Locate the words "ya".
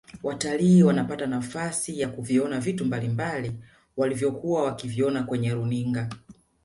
1.99-2.09